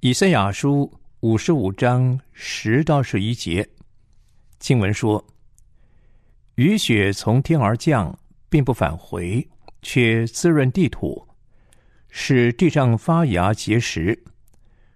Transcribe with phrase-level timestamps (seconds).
[0.00, 0.88] 以赛亚书
[1.20, 3.68] 五十五章十到十一节
[4.60, 5.22] 经文说
[6.54, 8.16] ：“雨雪从天而降，
[8.48, 9.44] 并不返回，
[9.82, 11.26] 却滋润地土，
[12.10, 14.16] 使地上发芽结实，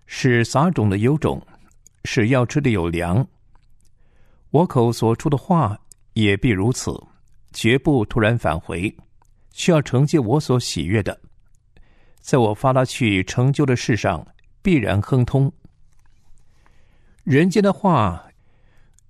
[0.06, 1.45] 使撒种的有种，
[2.05, 3.27] 使要吃的有粮。”
[4.50, 5.77] 我口所出的话
[6.12, 6.97] 也必如此，
[7.53, 8.97] 绝不突然返回，
[9.53, 11.20] 需要成就我所喜悦的。
[12.20, 14.25] 在我发他去成就的事上，
[14.63, 15.53] 必然亨通。
[17.25, 18.25] 人间的话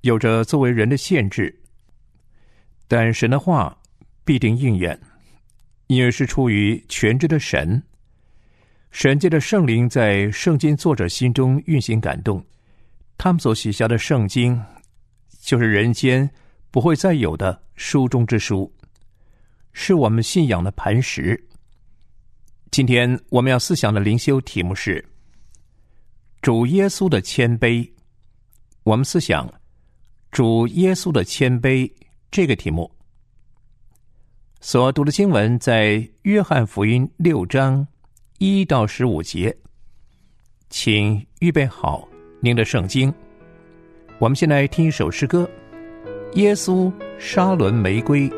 [0.01, 1.55] 有着作为人的限制，
[2.89, 3.77] 但神的话
[4.25, 4.99] 必定应验，
[5.87, 7.83] 因为是出于全知的神。
[8.91, 12.45] 神界的圣灵在圣经作者心中运行感动，
[13.17, 14.61] 他们所写下的圣经。
[15.41, 16.31] 就是人间
[16.71, 18.73] 不会再有的书中之书，
[19.73, 21.43] 是我们信仰的磐石。
[22.71, 25.05] 今天我们要思想的灵修题目是
[26.43, 27.89] 主耶稣的谦卑。
[28.83, 29.49] 我们思想
[30.33, 31.89] 主耶稣的谦卑
[32.33, 32.91] 这个题目。
[34.61, 37.87] 所读的经文在约翰福音六章
[38.39, 39.57] 一到十五节，
[40.69, 42.09] 请预备好
[42.41, 43.13] 您的圣经。
[44.19, 45.49] 我们先来听一首诗歌，
[46.37, 48.29] 《耶稣沙伦玫瑰》。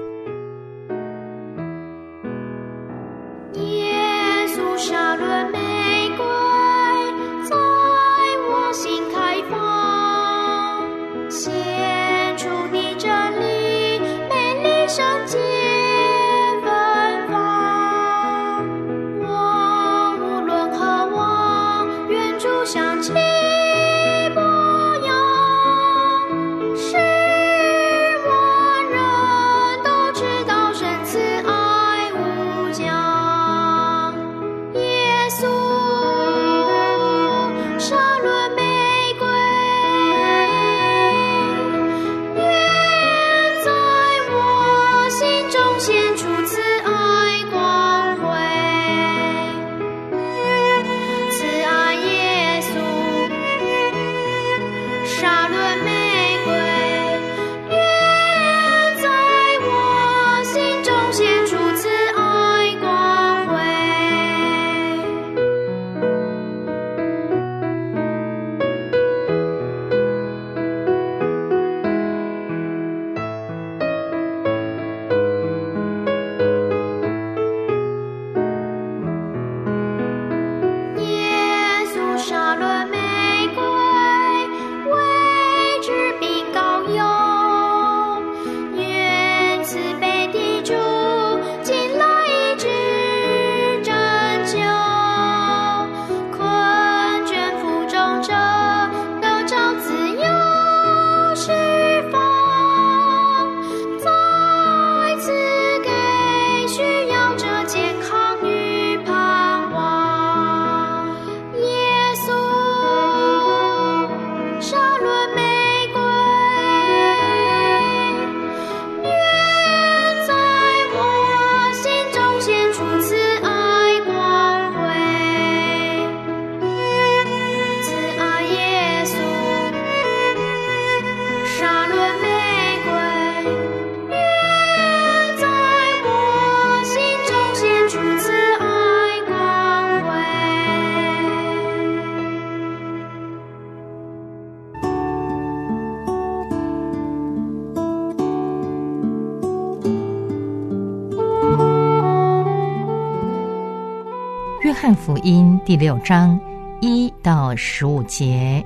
[155.64, 156.38] 第六章
[156.82, 158.62] 一到十五节，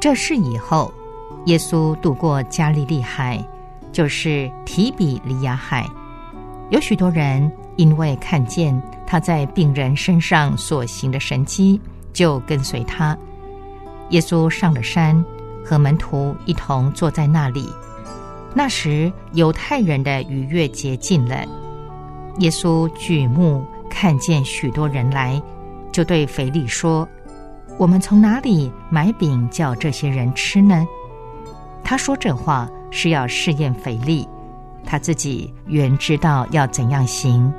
[0.00, 0.90] 这事以后，
[1.44, 3.38] 耶稣渡过加利利海，
[3.92, 5.86] 就是提比利亚海。
[6.70, 11.78] 有许多人因为看见他在病人身上所行的神迹，
[12.14, 13.14] 就跟随他。
[14.08, 15.22] 耶稣上了山，
[15.62, 17.68] 和门徒一同坐在那里。
[18.54, 21.44] 那时，犹太人的逾越节近了。
[22.38, 25.40] 耶稣举目看见许多人来，
[25.92, 27.08] 就对腓力说。
[27.78, 30.86] 我们从哪里买饼叫这些人吃呢？
[31.84, 34.26] 他说这话是要试验腓力，
[34.84, 37.52] 他自己原知道要怎样行。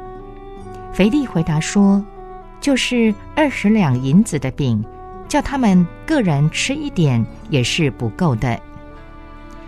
[0.92, 2.04] 腓力回答说
[2.60, 4.84] ：“就是二十两银子的饼，
[5.28, 8.60] 叫他们个人吃一点也是不够的。”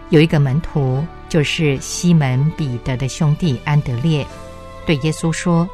[0.09, 4.25] 有一个门徒，就是西门彼得的兄弟安德烈，
[4.87, 5.69] 对耶稣说：“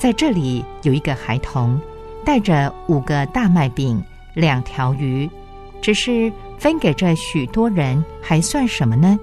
[0.00, 1.80] 在这里有一个孩童。”
[2.22, 4.00] 带着五个大麦饼、
[4.34, 5.28] 两条鱼，
[5.80, 9.18] 只是分给这许多人，还算什么呢？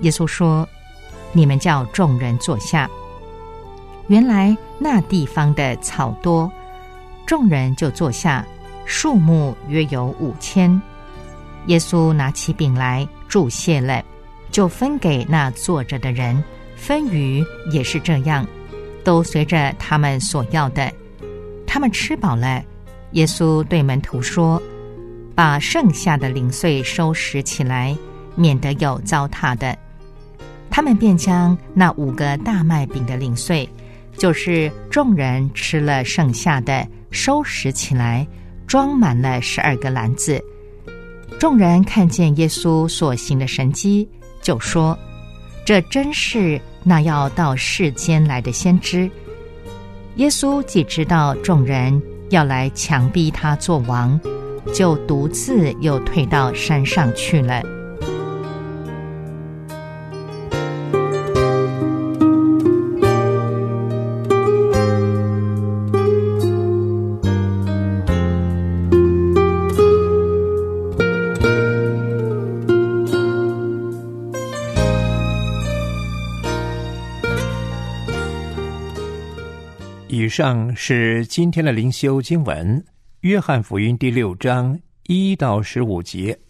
[0.00, 0.68] 耶稣说
[1.32, 2.88] ：“你们叫众人坐下。”
[4.08, 6.52] 原来那地方的草多，
[7.24, 8.46] 众人就坐下，
[8.84, 10.80] 数目约有五千。
[11.66, 14.04] 耶稣拿起饼来，祝谢了，
[14.50, 16.44] 就分给那坐着的人。
[16.76, 18.46] 分鱼也是这样，
[19.04, 20.92] 都随着他们所要的。
[21.66, 22.62] 他们吃饱了，
[23.12, 24.60] 耶稣对门徒说
[25.34, 27.96] ：“把剩下的零碎收拾起来，
[28.34, 29.76] 免得有糟蹋的。”
[30.68, 33.68] 他们便将那五个大麦饼的零碎，
[34.16, 38.26] 就是众人吃了剩下的，收拾起来，
[38.66, 40.42] 装满了十二个篮子。
[41.38, 44.08] 众人看见耶稣所行的神迹，
[44.40, 44.98] 就说
[45.64, 49.10] ：“这真是那要到世间来的先知。”
[50.16, 52.00] 耶稣既知道众人
[52.30, 54.20] 要来强逼他做王，
[54.74, 57.62] 就独自又退到山上去了。
[80.32, 82.80] 上是今天的灵修经文，
[83.20, 86.40] 《约翰福音》第六章一到十五节。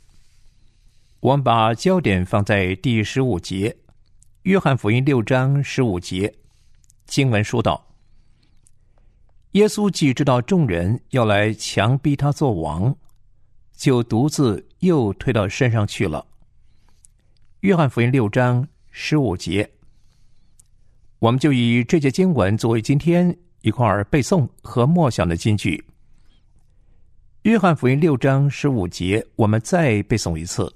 [1.18, 3.70] 我们把焦点放在第十五节，
[4.42, 6.32] 《约翰福音》六章十五节
[7.06, 7.88] 经文说道
[9.58, 12.96] ：“耶稣既知道众人要来强逼他做王，
[13.76, 16.24] 就独自又退到山上去了。”
[17.62, 19.72] 《约翰福音》六章十五节，
[21.18, 23.36] 我们就以这节经文作为今天。
[23.62, 25.76] 一块儿背诵和默想的金句，
[27.42, 30.72] 《约翰福音》六章十五节，我们再背诵一次。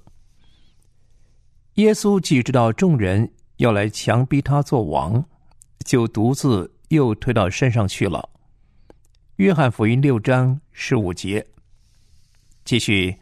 [1.73, 5.23] 耶稣既知道众人要来强逼他做王，
[5.83, 8.29] 就独自又退到山上去了。
[9.35, 11.45] 《约翰福音》六章十五节，
[12.63, 13.13] 继续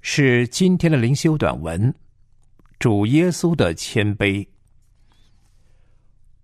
[0.00, 1.94] 是今天的灵修短文，
[2.78, 4.48] 主耶稣的谦卑。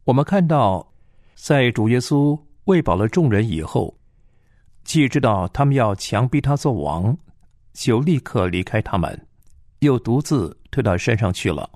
[0.04, 0.92] 我们看到，
[1.34, 2.38] 在主耶稣。
[2.66, 3.96] 喂饱了众人以后，
[4.84, 7.16] 既知道他们要强逼他做王，
[7.72, 9.26] 就立刻离开他们，
[9.78, 11.70] 又独自退到山上去了。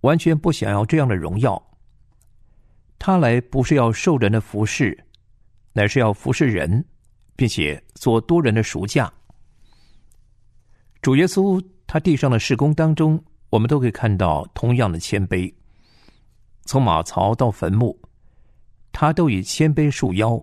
[0.00, 1.62] 完全不想要这样的荣耀。
[2.98, 5.04] 他来不是要受人的服侍，
[5.74, 6.82] 乃是要服侍人，
[7.36, 9.12] 并且做多人的赎价。
[11.02, 15.52] 主耶稣他地上的事工当中，我们都可以看到同样的谦卑，
[16.64, 18.00] 从马槽到坟墓。
[18.92, 20.42] 他都以谦卑束腰。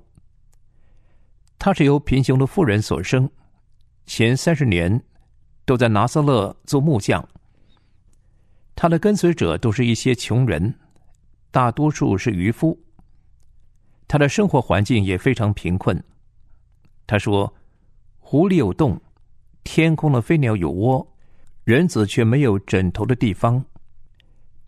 [1.59, 3.29] 他是由贫穷的富人所生，
[4.05, 5.03] 前三十年
[5.65, 7.27] 都在拿撒勒做木匠。
[8.75, 10.73] 他的跟随者都是一些穷人，
[11.49, 12.79] 大多数是渔夫。
[14.07, 16.01] 他的生活环境也非常贫困。
[17.07, 17.51] 他说
[18.19, 19.01] ：“湖里有洞，
[19.63, 21.05] 天空的飞鸟有窝，
[21.63, 23.65] 人子却没有枕头的地方。”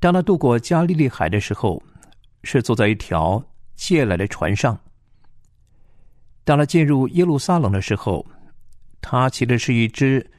[0.01, 1.81] 当他渡过加利利海的时候，
[2.43, 3.41] 是坐在一条。
[3.79, 4.77] 借来的船上。
[6.43, 8.25] 当他进入耶路撒冷的时候，
[8.99, 10.29] 他骑的是一只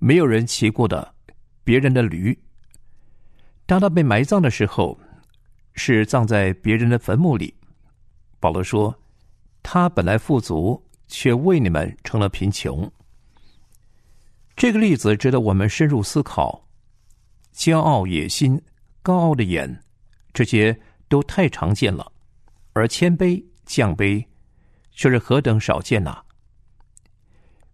[0.00, 1.14] 没有人骑过的
[1.62, 2.36] 别人的驴。
[3.66, 4.98] 当他被埋葬的时候，
[5.74, 7.54] 是葬在别人的坟墓里。
[8.40, 8.92] 保罗说
[9.62, 12.90] ：“他本来富足，却为你们成了贫穷。”
[14.56, 16.66] 这个例子值得我们深入思考。
[17.54, 18.60] 骄傲、野心、
[19.02, 19.84] 高傲的眼，
[20.32, 20.76] 这些
[21.08, 22.10] 都太常见了。
[22.78, 24.24] 而谦卑降卑，
[24.92, 26.22] 却是何等少见呐！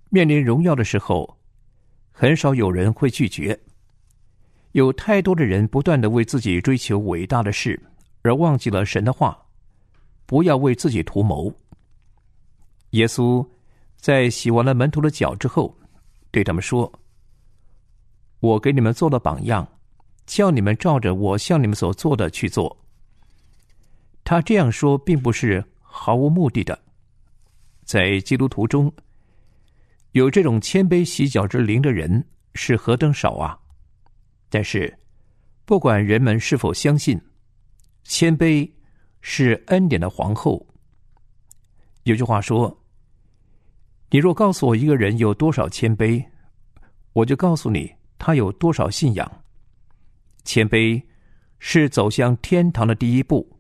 [0.09, 1.37] 面临荣耀的时候，
[2.11, 3.61] 很少有人会拒绝。
[4.73, 7.79] 有太多的人不断的为自己追求伟大的事，
[8.23, 9.39] 而忘记了神的话。
[10.27, 11.53] 不要为自己图谋。
[12.93, 13.47] 耶稣
[13.99, 15.77] 在洗完了门徒的脚之后，
[16.31, 16.91] 对他们说
[18.41, 19.69] ：“我给你们做了榜样，
[20.25, 22.75] 叫你们照着我向你们所做的去做。”
[24.25, 26.77] 他这样说，并不是毫无目的的。
[27.85, 28.93] 在基督徒中，
[30.13, 33.57] 有这种谦卑洗脚之灵的人是何等少啊！
[34.49, 34.99] 但是，
[35.65, 37.21] 不管人们是否相信，
[38.03, 38.69] 谦卑。
[39.27, 40.67] 是恩典的皇后。
[42.03, 42.79] 有句话说
[44.13, 46.23] ：“你若告诉我一个人有多少谦卑，
[47.15, 49.43] 我就告诉你他有多少信仰。”
[50.45, 51.03] 谦卑
[51.59, 53.54] 是走向天堂的第一步，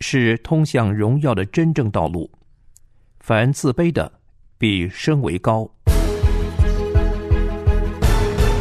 [0.00, 2.30] 是通向荣耀的真正道路。
[3.20, 4.12] 凡自卑的，
[4.58, 5.68] 比身为高。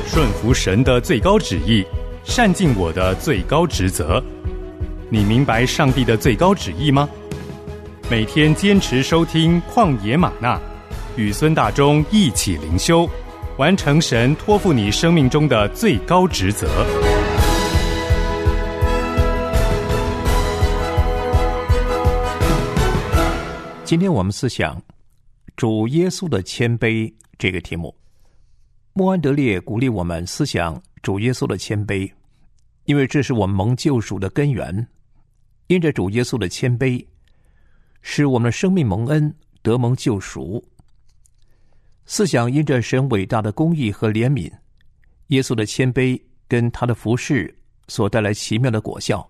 [0.05, 1.83] 顺服神的最高旨意，
[2.23, 4.23] 善尽我的最高职责。
[5.09, 7.09] 你明白上帝的最高旨意吗？
[8.11, 10.55] 每天坚持收听《旷野玛纳》，
[11.15, 13.09] 与孙大中一起灵修，
[13.57, 16.67] 完成神托付你生命中的最高职责。
[23.93, 24.81] 今天我们思想
[25.55, 27.95] 主耶稣的谦卑这个题目。
[28.93, 32.11] 莫安德烈鼓励我们思想主耶稣的谦卑，
[32.85, 34.87] 因为这是我们蒙救赎的根源。
[35.67, 37.05] 因着主耶稣的谦卑，
[38.01, 39.31] 使我们的生命蒙恩
[39.61, 40.67] 得蒙救赎。
[42.07, 44.51] 思想因着神伟大的公义和怜悯，
[45.27, 47.55] 耶稣的谦卑跟他的服饰
[47.89, 49.29] 所带来奇妙的果效，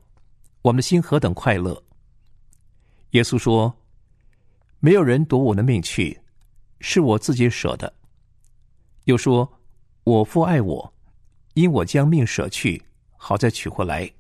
[0.62, 1.84] 我们的心何等快乐！
[3.10, 3.76] 耶稣说
[4.86, 6.20] ：“没有人夺我的命去，
[6.82, 7.94] 是我自己舍的。”
[9.08, 9.50] 又说
[10.04, 10.94] ：“我父爱我，
[11.54, 12.84] 因我将命舍去，
[13.16, 14.12] 好再取回来。”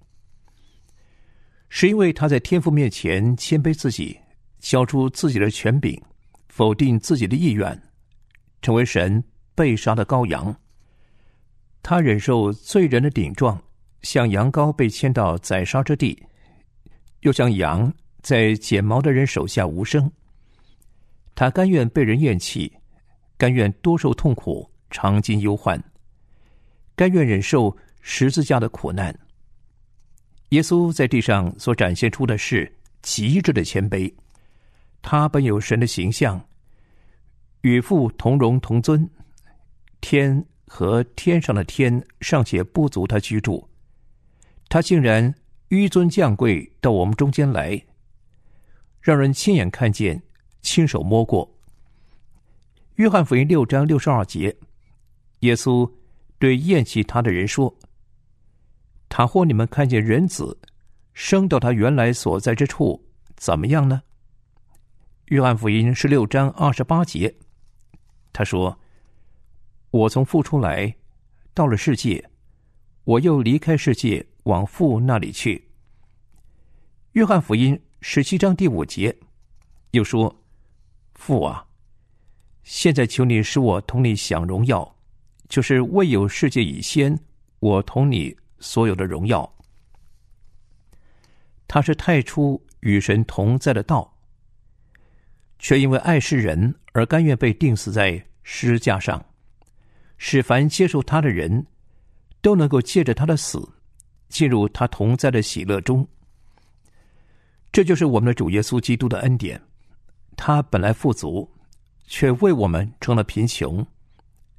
[1.67, 4.17] 是因为他在天父面前谦卑自己，
[4.59, 6.01] 交出自己的权柄，
[6.47, 7.77] 否定自己的意愿，
[8.61, 9.21] 成为神
[9.53, 10.55] 被杀的羔羊。
[11.81, 13.61] 他忍受罪人的顶撞，
[14.03, 16.23] 像羊羔被牵到宰杀之地，
[17.19, 20.09] 又像羊在剪毛的人手下无声。
[21.35, 22.71] 他甘愿被人厌弃，
[23.37, 25.83] 甘愿多受痛苦，尝尽忧患，
[26.95, 29.17] 甘愿忍受十字架的苦难。
[30.49, 32.71] 耶稣在地上所展现出的是
[33.01, 34.13] 极致的谦卑，
[35.01, 36.39] 他本有神的形象，
[37.61, 39.09] 与父同荣同尊，
[39.99, 43.67] 天和天上的天尚且不足他居住，
[44.69, 45.33] 他竟然
[45.69, 47.81] 纡尊降贵到我们中间来，
[49.01, 50.21] 让人亲眼看见，
[50.63, 51.47] 亲手摸过。
[52.95, 54.55] 约翰福音六章六十二节，
[55.41, 55.89] 耶稣
[56.39, 57.77] 对厌弃他的人说。
[59.09, 60.57] 倘或你们看见人子
[61.13, 62.99] 升到他原来所在之处，
[63.35, 64.01] 怎么样呢？
[65.25, 67.35] 约翰福音十六章二十八节，
[68.31, 68.79] 他说
[69.91, 70.95] ：“我从父出来，
[71.53, 72.27] 到了世界，
[73.03, 75.69] 我又离开世界，往父那里去。”
[77.13, 79.15] 约翰福音十七章第五节
[79.91, 80.35] 又说
[81.15, 81.65] ：“父啊，
[82.63, 84.95] 现在求你使我同你享荣耀，
[85.49, 87.19] 就是未有世界以先，
[87.59, 89.57] 我同你。”所有的荣耀，
[91.67, 94.17] 他是太初与神同在的道，
[95.59, 99.21] 却因为爱世人而甘愿被钉死在十字架上，
[100.17, 101.67] 使凡接受他的人
[102.39, 103.61] 都能够借着他的死
[104.29, 106.07] 进入他同在的喜乐中。
[107.73, 109.61] 这就是我们的主耶稣基督的恩典。
[110.35, 111.49] 他本来富足，
[112.05, 113.85] 却为我们成了贫穷，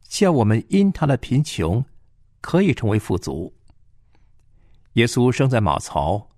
[0.02, 1.85] 叫我们因他的贫穷
[2.40, 3.54] 可以成为富足。
[4.95, 6.31] 耶稣生在马槽，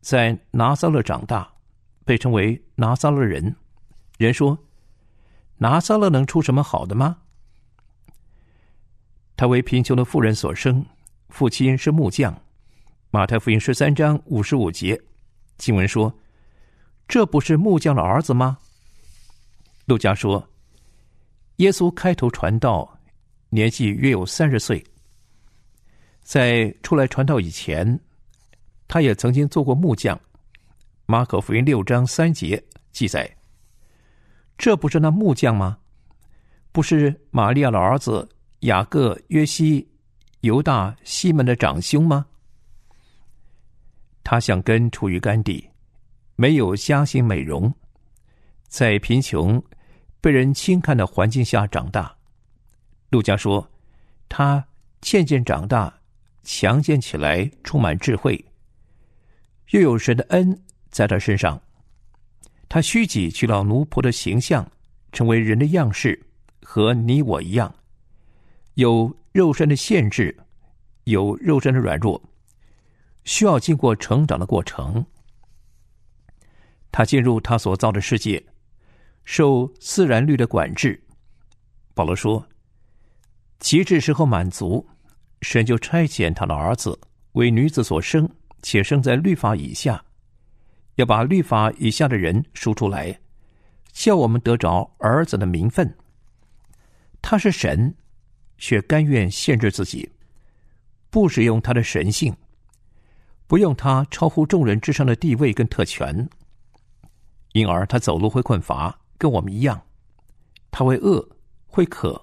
[0.00, 1.50] 在拿撒勒长大，
[2.04, 3.56] 被称为拿撒勒人。
[4.18, 4.58] 人说
[5.58, 7.18] ：“拿撒勒能出什么好的吗？”
[9.36, 10.84] 他为贫穷的妇人所生，
[11.28, 12.42] 父亲是木匠。
[13.10, 15.00] 马太福音十三章五十五节
[15.56, 16.12] 经文说
[17.08, 18.58] ：“这不是木匠的儿子吗？”
[19.86, 20.48] 路加说
[21.56, 22.98] ：“耶稣开头传道，
[23.50, 24.84] 年纪约有三十岁。”
[26.22, 28.00] 在出来传道以前，
[28.88, 30.20] 他也曾经做过木匠。
[31.06, 32.60] 马可福音六章三节
[32.90, 33.30] 记载
[34.58, 35.78] ：“这不是那木匠吗？
[36.72, 38.28] 不是玛利亚的儿子
[38.60, 39.88] 雅各、约西、
[40.40, 42.26] 犹大、西门的长兄吗？”
[44.24, 45.64] 他想根处于干地，
[46.36, 47.74] 没有家兴美容，
[48.68, 49.62] 在贫穷、
[50.20, 52.14] 被人轻看的环境下长大。
[53.08, 53.70] 陆家说
[54.28, 54.66] ：“他
[55.00, 56.00] 渐渐长大，
[56.42, 58.44] 强健起来，充满智慧，
[59.70, 61.60] 又有神的恩在他身上。
[62.68, 64.70] 他虚己去了奴仆的形象，
[65.12, 66.20] 成为人的样式，
[66.62, 67.74] 和你我一样，
[68.74, 70.36] 有肉身的限制，
[71.04, 72.22] 有肉身的软弱，
[73.24, 75.06] 需要经过成长的过程。
[76.96, 78.42] 他进入他所造的世界，
[79.26, 80.98] 受自然律的管制。
[81.92, 82.48] 保罗说
[83.60, 84.88] ：“极致时候满足，
[85.42, 86.98] 神就差遣他的儿子
[87.32, 88.26] 为女子所生，
[88.62, 90.02] 且生在律法以下。”
[90.96, 93.20] 要把律法以下的人赎出来，
[93.92, 95.94] 叫我们得着儿子的名分。
[97.20, 97.94] 他是神，
[98.56, 100.10] 却甘愿限制自己，
[101.10, 102.34] 不使用他的神性，
[103.46, 106.26] 不用他超乎众人之上的地位跟特权。
[107.56, 109.80] 因而他走路会困乏，跟我们一样；
[110.70, 111.26] 他会饿，
[111.66, 112.22] 会渴，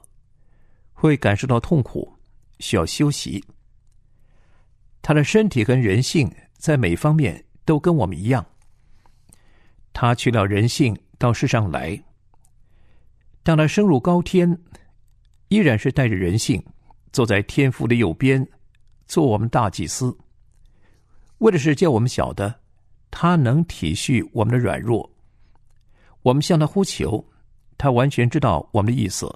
[0.94, 2.14] 会感受到痛苦，
[2.60, 3.44] 需要休息。
[5.02, 8.46] 他的身体跟人性在每方面都跟我们一样。
[9.92, 12.00] 他去了人性到世上来，
[13.42, 14.56] 当他升入高天，
[15.48, 16.64] 依然是带着人性，
[17.12, 18.48] 坐在天父的右边，
[19.08, 20.16] 做我们大祭司。
[21.40, 22.54] 为的是叫我们晓得，
[23.10, 25.12] 他能体恤我们的软弱。
[26.24, 27.24] 我们向他呼求，
[27.78, 29.32] 他完全知道我们的意思，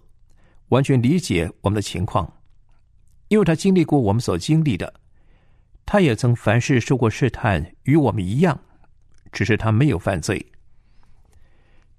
[0.70, 2.28] 完全理解我们的情况，
[3.28, 4.92] 因为他经历过我们所经历的，
[5.86, 8.60] 他也曾凡事受过试探，与我们一样。
[9.34, 10.44] 只是他没有犯罪。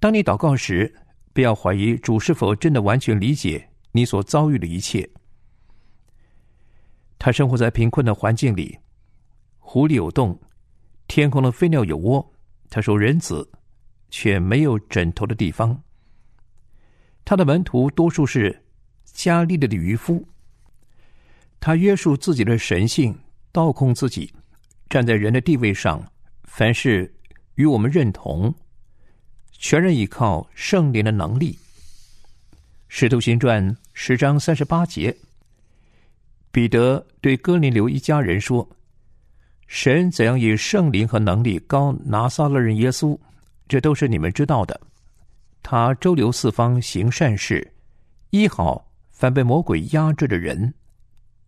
[0.00, 0.92] 当你祷告时，
[1.34, 5.08] 不要怀疑主是否真的完全理解你所遭遇的一切。
[7.18, 8.76] 他生活在贫困的环境里，
[9.58, 10.36] 湖里有洞，
[11.06, 12.32] 天空的飞鸟有窝。
[12.70, 13.48] 他说：“人子
[14.10, 15.80] 却没有枕头的地方。”
[17.24, 18.62] 他的门徒多数是
[19.04, 20.26] 加利利的渔夫。
[21.60, 23.16] 他约束自己的神性，
[23.52, 24.32] 倒空自己，
[24.88, 26.02] 站在人的地位上，
[26.44, 27.12] 凡事。
[27.56, 28.54] 与我们认同，
[29.50, 31.54] 全然依靠圣灵的能力。
[32.86, 35.12] 《使徒行传》十章三十八节，
[36.52, 38.70] 彼得对哥林流一家人说
[39.66, 43.18] ：“神怎样以圣灵和能力高拿撒勒人耶稣，
[43.68, 44.80] 这都是你们知道的。
[45.62, 47.74] 他周游四方行善事，
[48.30, 50.72] 医好反被魔鬼压制的人，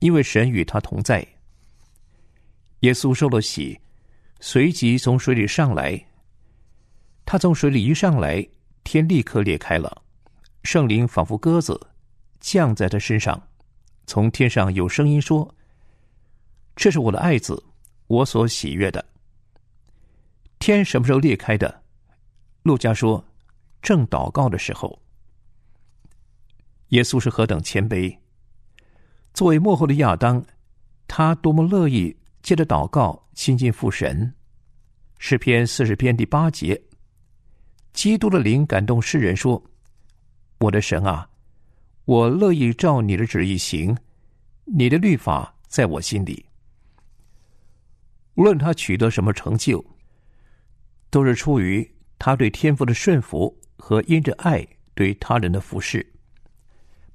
[0.01, 1.27] 因为神与他同在。
[2.81, 3.81] 耶稣受了洗。”
[4.43, 6.03] 随即从水里上来，
[7.27, 8.49] 他从水里一上来，
[8.85, 10.01] 天立刻裂开了，
[10.63, 11.79] 圣灵仿佛鸽子
[12.41, 13.49] 降在他身上，
[14.07, 15.55] 从天上有声音说
[16.75, 17.63] ：“这是我的爱子，
[18.07, 19.05] 我所喜悦的。”
[20.59, 21.80] 天什么时候裂开的？
[22.63, 23.25] 陆家说
[23.83, 25.01] ：“正祷告的时候。”
[26.89, 28.17] 耶稣是何等谦卑！
[29.33, 30.45] 作为幕后的亚当，
[31.07, 32.17] 他多么乐意。
[32.43, 34.33] 借着祷告亲近父神，
[35.19, 36.83] 诗篇四十篇第八节，
[37.93, 39.63] 基督的灵感动世人说
[40.59, 41.29] ：“我的神啊，
[42.07, 43.95] 我乐意照你的旨意行，
[44.65, 46.43] 你的律法在我心里。
[48.37, 49.85] 无论他取得什么成就，
[51.11, 51.89] 都是出于
[52.21, 56.07] 他对天父的顺服和因着爱对他人的服侍。”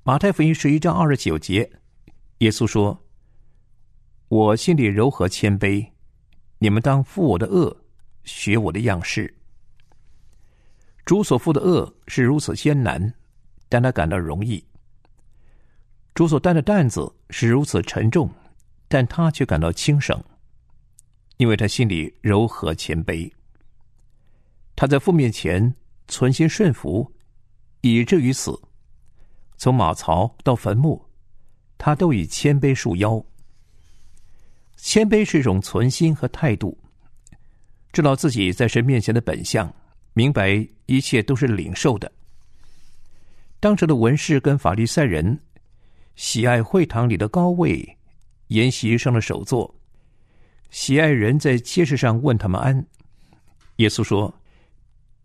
[0.04, 1.72] 马太福音十一章二十九节，
[2.40, 3.02] 耶稣说。
[4.28, 5.88] 我心里柔和谦卑，
[6.58, 7.78] 你们当负我的恶，
[8.24, 9.32] 学我的样式。
[11.06, 13.14] 主所负的恶是如此艰难，
[13.70, 14.60] 但他感到容易；
[16.16, 18.28] 主所担的担子是如此沉重，
[18.88, 20.20] 但他却感到轻省，
[21.38, 23.32] 因为他心里柔和谦卑。
[24.76, 25.74] 他在父面前
[26.08, 27.10] 存心顺服，
[27.82, 28.60] 以至于死。
[29.58, 31.02] 从马槽到坟墓，
[31.78, 33.24] 他都以谦卑束腰。
[34.76, 36.78] 谦卑是一种存心和态度，
[37.94, 39.74] 知道自己在神面前的本相，
[40.14, 42.12] 明白一切都是领受的。
[43.62, 45.40] 当时的文士跟法利赛人
[46.16, 47.98] 喜爱会堂里的高位，
[48.50, 49.74] 筵席上的首座，
[50.70, 52.86] 喜爱人在街市上问他们安。
[53.78, 54.32] 耶稣说：“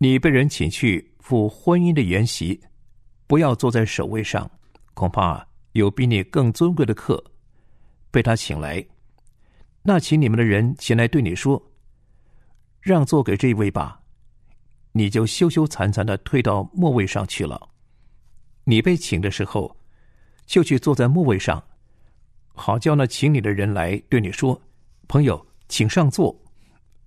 [0.03, 2.59] 你被人请去赴婚姻的筵席，
[3.27, 4.49] 不要坐在首位上，
[4.95, 7.23] 恐怕有比你更尊贵的客
[8.09, 8.83] 被他请来。”
[9.83, 11.71] 那请你们的人前来对你说
[12.81, 14.01] ：“让座给这位吧。”
[14.91, 17.69] 你就羞羞惭惭的退到末位上去了。
[18.63, 19.77] 你被请的时候，
[20.47, 21.63] 就去坐在末位上，
[22.55, 24.59] 好叫那请你的人来对你说
[25.07, 26.35] ：“朋友，请上座。”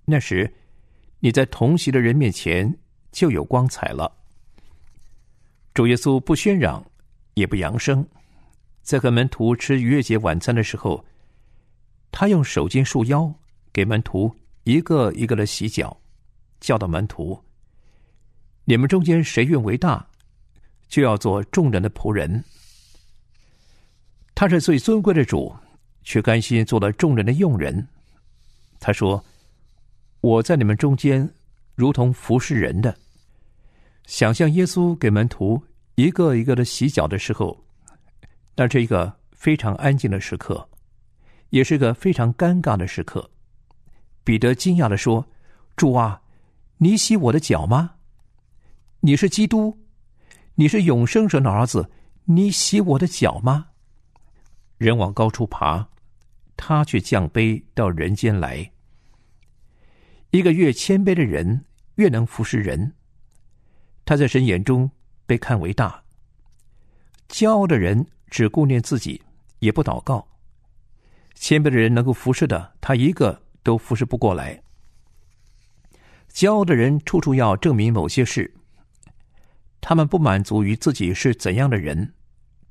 [0.07, 0.55] 那时，
[1.19, 2.73] 你在同席的人面前
[3.15, 4.13] 就有光彩了。
[5.73, 6.85] 主耶稣不喧嚷，
[7.35, 8.07] 也不扬声，
[8.83, 11.05] 在和门徒吃逾越节晚餐的时候，
[12.11, 13.33] 他用手巾束腰，
[13.73, 15.97] 给门徒一个一个的洗脚，
[16.61, 17.41] 教导门徒
[18.67, 20.07] ：“你们中间谁愿为大，
[20.89, 22.45] 就要做众人的仆人。”
[24.35, 25.55] 他是最尊贵的主，
[26.03, 27.87] 却甘心做了众人的佣人。
[28.81, 29.25] 他说
[30.21, 31.33] ：“我在你们中间，
[31.75, 32.97] 如同服侍人的。”
[34.07, 35.63] 想象耶稣给门徒
[35.95, 37.65] 一个一个的洗脚的时候，
[38.55, 40.69] 那是一个非常安静的时刻，
[41.51, 43.31] 也是个非常尴尬的时刻。
[44.23, 45.27] 彼得惊讶的说
[45.77, 46.23] ：“主啊，
[46.79, 47.95] 你洗我的脚吗？
[49.01, 49.79] 你是基督，
[50.55, 51.91] 你是永生神的儿子，
[52.25, 53.69] 你洗我的脚吗？”
[54.79, 55.89] 人往高处爬，
[56.57, 58.71] 他却降卑到人间来。
[60.31, 61.65] 一个越谦卑的人，
[61.95, 62.93] 越能服侍人。
[64.05, 64.91] 他在神眼中
[65.27, 66.03] 被看为大。
[67.29, 69.23] 骄傲的人只顾念自己，
[69.59, 70.27] 也不祷告。
[71.35, 74.63] 谦卑的人能够服侍的，他一个都服侍不过来。
[76.33, 78.55] 骄傲的人处处要证明某些事，
[79.81, 82.13] 他们不满足于自己是怎样的人，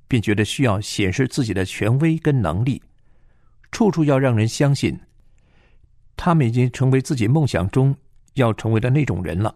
[0.08, 2.82] 便觉得需要显示自己的权威跟能力，
[3.72, 5.00] 处处要让人相信，
[6.16, 7.96] 他们已经成为自己梦想中
[8.34, 9.56] 要成为的那种人了。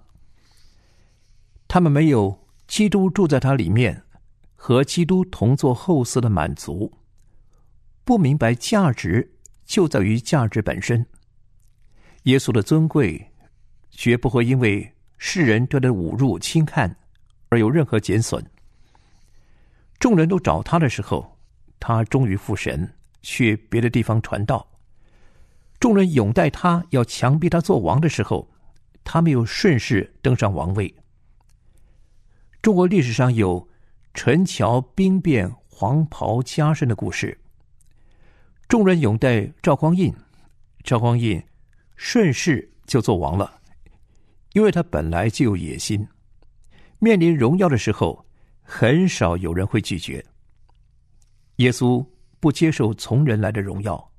[1.68, 4.04] 他们没有基督住在他里面，
[4.56, 6.92] 和基督同做后嗣的满足，
[8.04, 11.06] 不明白价值就在于价值本身。
[12.24, 13.32] 耶稣的尊贵，
[13.90, 16.94] 绝不会因为世人对他的侮辱轻看
[17.50, 18.46] 而有任何减损。
[20.00, 21.38] 众人都找他的时候，
[21.80, 24.66] 他忠于父神，去别的地方传道；
[25.80, 28.50] 众人拥戴他，要强逼他做王的时候，
[29.04, 30.94] 他没有顺势登上王位。
[32.68, 33.66] 中国历史上有
[34.14, 37.40] 陈桥兵变、黄袍加身的故事。
[38.68, 40.14] 众人拥戴赵匡胤，
[40.84, 41.42] 赵匡胤
[41.96, 43.58] 顺势就做王了，
[44.52, 46.06] 因为他本来就有野心。
[47.00, 48.26] 面临荣耀的时候，
[48.62, 50.22] 很少有人会拒绝。
[51.60, 52.06] 耶稣
[52.42, 54.12] 不接受从人来的荣耀，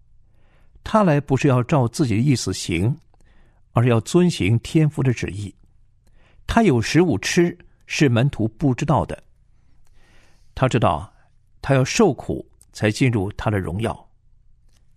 [0.82, 2.96] 他来不是要照自己的意思行，
[3.72, 5.54] 而是要遵行天父的旨意。
[6.46, 7.54] 他有食物吃。
[7.88, 9.20] 是门徒不知道的。
[10.54, 11.12] 他知道，
[11.62, 14.08] 他要受苦才进入他的荣耀。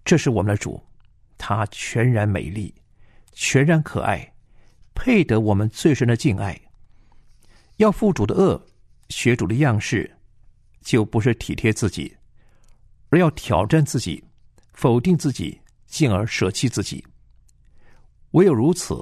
[0.03, 0.83] 这是我们的主，
[1.37, 2.73] 他全然美丽，
[3.31, 4.33] 全然可爱，
[4.93, 6.59] 配得我们最深的敬爱。
[7.77, 8.61] 要负主的恶，
[9.09, 10.17] 学主的样式，
[10.81, 12.15] 就不是体贴自己，
[13.09, 14.23] 而要挑战自己，
[14.73, 17.03] 否定自己，进而舍弃自己。
[18.31, 19.01] 唯有如此，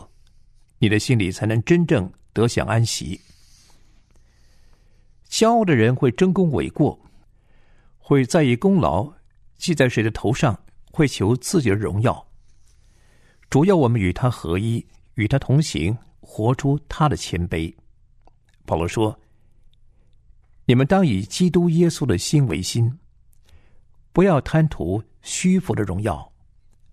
[0.78, 3.20] 你的心里才能真正得享安息。
[5.30, 7.00] 骄傲的人会争功诿过，
[8.00, 9.14] 会在意功劳
[9.58, 10.60] 记在谁的头上，
[10.92, 12.28] 会求自己的荣耀。
[13.48, 17.72] 主要我们与他合一，与他同行，活出他的谦卑。
[18.66, 19.18] 保罗说
[20.66, 22.92] ：“你们当以基督耶稣的心为心，
[24.12, 26.32] 不要贪图虚浮的荣耀。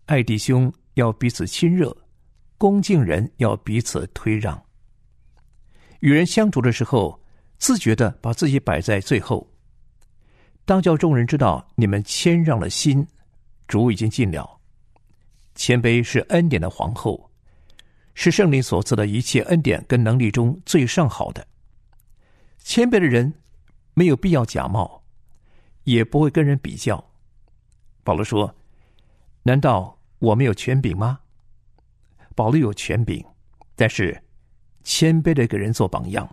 [0.05, 1.96] 爱弟兄要彼此亲热，
[2.59, 4.62] 恭敬人要彼此推让。
[6.01, 7.18] 与人相处的时候。”
[7.58, 9.50] 自觉的把自己摆在最后，
[10.64, 13.06] 当叫众人知道你们谦让了心，
[13.66, 14.60] 主已经尽了。
[15.54, 17.30] 谦卑是恩典的皇后，
[18.14, 21.46] 是圣灵所赐的一切恩典跟能力中最上好的。
[22.58, 23.32] 谦卑的人
[23.94, 25.02] 没有必要假冒，
[25.84, 27.02] 也不会跟人比较。
[28.04, 28.54] 保罗说
[29.44, 31.20] ：“难道我没有权柄吗？”
[32.36, 33.24] 保罗有权柄，
[33.74, 34.22] 但是
[34.84, 36.28] 谦卑的给人做榜样。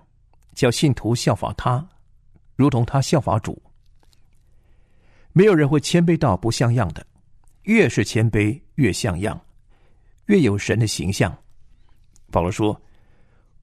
[0.54, 1.88] 叫信徒效法他，
[2.56, 3.62] 如同他效法主。
[5.32, 7.06] 没有人会谦卑到不像样的，
[7.64, 9.40] 越是谦卑越像样，
[10.28, 11.36] 越有神的形象。
[12.30, 12.80] 保罗说：“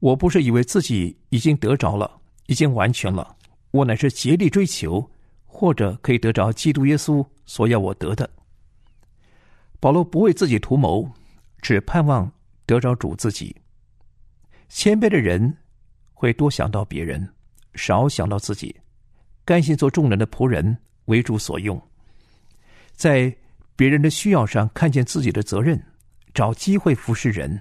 [0.00, 3.36] 我不是以为自己已经得着了，已经完全了，
[3.70, 5.08] 我乃是竭力追求，
[5.46, 8.28] 或者可以得着基督耶稣所要我得的。”
[9.78, 11.08] 保罗不为自己图谋，
[11.62, 12.30] 只盼望
[12.66, 13.54] 得着主自己。
[14.68, 15.56] 谦卑的人。
[16.20, 17.26] 会多想到别人，
[17.76, 18.78] 少想到自己，
[19.42, 21.80] 甘心做众人的仆人，为主所用，
[22.92, 23.34] 在
[23.74, 25.82] 别人的需要上看见自己的责任，
[26.34, 27.58] 找机会服侍人，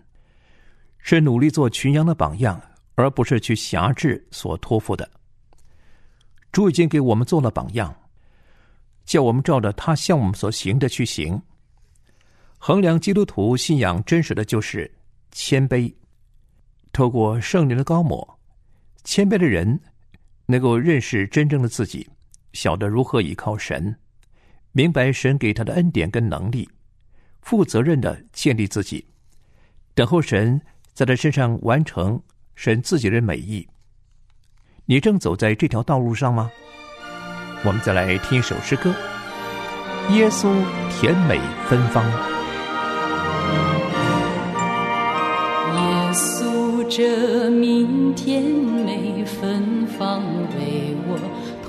[0.98, 2.62] 是努力做群羊的榜样，
[2.96, 5.10] 而不是去辖制所托付的。
[6.52, 7.96] 主已经给我们做了榜样，
[9.06, 11.42] 叫我们照着他向我们所行的去行。
[12.58, 14.94] 衡量基督徒信仰真实的就是
[15.32, 15.90] 谦卑，
[16.92, 18.38] 透过圣灵的高抹。
[19.04, 19.80] 谦卑的人
[20.46, 22.10] 能够认识真正的自己，
[22.54, 23.96] 晓得如何依靠神，
[24.72, 26.70] 明白神给他的恩典跟能力，
[27.42, 29.06] 负责任的建立自己，
[29.94, 30.62] 等候神
[30.94, 32.22] 在他身上完成
[32.56, 33.68] 神自己的美意。
[34.86, 36.52] 你正走在这条道路上吗？
[37.64, 38.94] 我们再来听一首诗歌，
[40.16, 40.50] 《耶稣
[40.90, 42.04] 甜美芬芳》。
[46.90, 50.24] 这明甜美芬芳，
[50.58, 51.20] 为我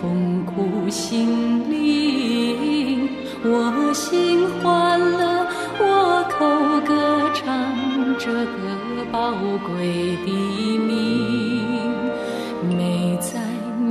[0.01, 3.07] 痛苦心灵，
[3.45, 5.47] 我心欢乐，
[5.79, 6.47] 我口
[6.87, 7.45] 歌唱
[8.19, 9.35] 这个宝
[9.69, 10.33] 贵的
[10.79, 11.67] 名，
[12.75, 13.39] 美在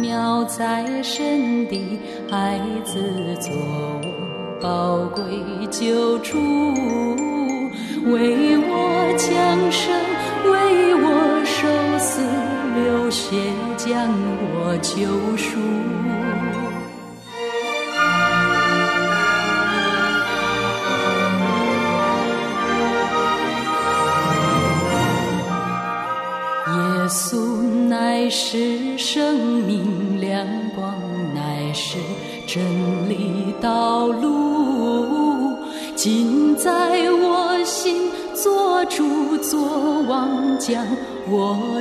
[0.02, 1.80] 妙在神的
[2.28, 3.00] 孩子
[3.40, 3.54] 做
[4.02, 5.24] 我宝贵
[5.70, 6.40] 救主，
[8.12, 9.94] 为我降生。
[10.42, 10.89] 为
[12.00, 12.22] 似
[12.76, 13.36] 流血，
[13.76, 14.10] 将
[14.54, 15.60] 我救赎。
[26.72, 26.78] 耶
[27.10, 30.96] 稣乃是生命亮光，
[31.36, 31.98] 乃是
[32.48, 32.64] 真
[33.10, 35.58] 理道路，
[35.96, 36.72] 尽在
[37.12, 38.10] 我心。
[38.42, 40.88] 做主做王，将
[41.28, 41.79] 我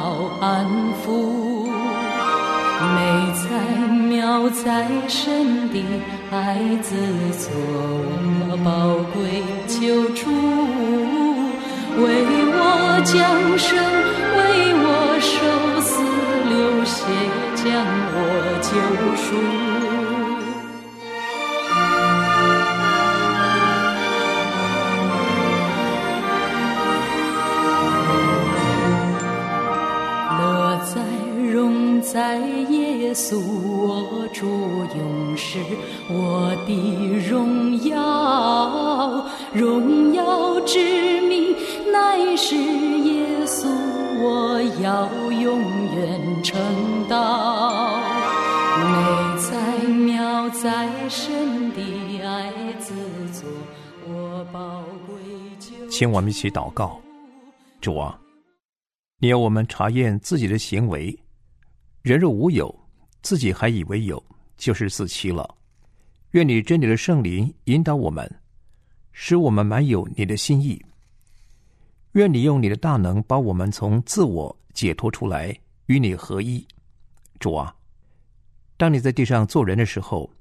[0.00, 0.64] 好安
[1.02, 1.66] 抚。
[2.94, 2.96] 美
[3.34, 3.48] 在
[3.88, 5.82] 妙在身的
[6.30, 6.94] 孩子，
[7.36, 7.50] 做
[8.38, 8.70] 我宝
[9.12, 10.30] 贵救主，
[12.00, 12.06] 为
[12.54, 12.62] 我
[13.04, 13.18] 降
[13.58, 13.76] 生，
[14.38, 14.40] 为
[14.84, 14.86] 我
[15.18, 15.34] 受
[15.80, 15.90] 死
[16.48, 16.96] 流血，
[17.56, 17.66] 将
[18.14, 18.16] 我
[18.62, 18.70] 救
[19.16, 19.67] 赎。
[55.98, 56.96] 请我们一起祷告，
[57.80, 58.16] 主啊，
[59.18, 61.12] 你要我们查验自己的行为。
[62.02, 62.72] 人若无有，
[63.20, 64.24] 自己还以为有，
[64.56, 65.56] 就是自欺了。
[66.30, 68.32] 愿你真理的圣灵引导我们，
[69.10, 70.80] 使我们满有你的心意。
[72.12, 75.52] 愿你用你的大能把我们从自我解脱出来，
[75.86, 76.64] 与你合一。
[77.40, 77.74] 主啊，
[78.76, 80.32] 当你在地上做人的时候，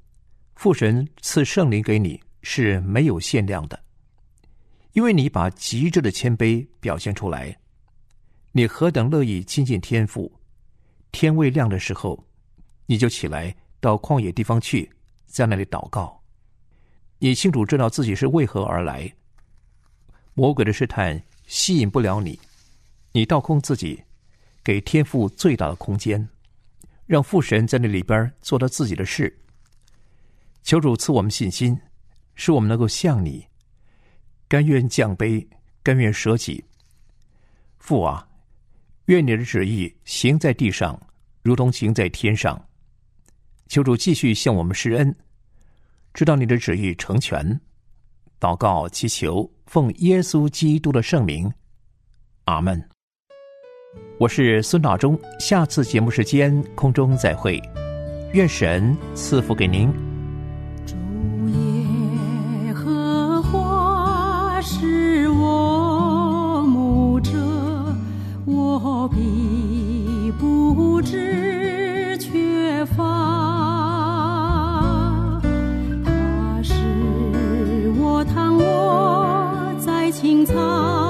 [0.54, 3.87] 父神赐圣灵给你是没有限量的，
[4.98, 7.56] 因为你把极致的谦卑表现出来。
[8.52, 10.32] 你何等乐意亲近天父！
[11.12, 12.26] 天未亮的时候，
[12.88, 14.92] 你就起来到旷野地方去，
[15.28, 16.20] 在那里祷告。
[17.20, 19.14] 你清楚知道自己是为何而来。
[20.34, 22.40] 魔鬼的试探吸引不了你，
[23.12, 24.02] 你倒空自己，
[24.64, 26.28] 给天父最大的空间，
[27.06, 29.32] 让父神在那里边做他自己的事。
[30.64, 31.80] 求主赐我们信心，
[32.34, 33.47] 使我们能够像你，
[34.48, 35.46] 甘愿降卑，
[35.84, 36.64] 甘愿舍己。
[37.80, 38.28] 父啊！
[39.06, 41.00] 愿你的旨意行在地上，
[41.42, 42.62] 如同行在天上。
[43.68, 45.16] 求主继续向我们施恩，
[46.14, 47.60] 知道你的旨意成全。
[48.40, 51.52] 祷告祈求，奉耶稣基督的圣名，
[52.46, 52.82] 阿门。
[54.20, 57.62] 我是孙大中，下次节目时间空中再会，
[58.34, 60.07] 愿神赐福给您。
[69.08, 73.04] 必不知缺乏，
[76.04, 76.74] 他是
[77.98, 81.07] 我躺卧在青草。